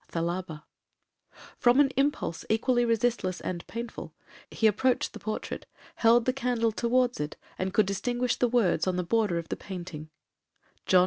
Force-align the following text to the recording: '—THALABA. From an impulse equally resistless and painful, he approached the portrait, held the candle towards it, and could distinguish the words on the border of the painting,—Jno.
'—THALABA. 0.09 0.63
From 1.59 1.79
an 1.79 1.91
impulse 1.95 2.43
equally 2.49 2.85
resistless 2.85 3.39
and 3.39 3.67
painful, 3.67 4.15
he 4.49 4.65
approached 4.65 5.13
the 5.13 5.19
portrait, 5.19 5.67
held 5.97 6.25
the 6.25 6.33
candle 6.33 6.71
towards 6.71 7.19
it, 7.19 7.37
and 7.59 7.71
could 7.71 7.85
distinguish 7.85 8.35
the 8.37 8.47
words 8.49 8.87
on 8.87 8.95
the 8.95 9.03
border 9.03 9.37
of 9.37 9.49
the 9.49 9.55
painting,—Jno. 9.57 10.99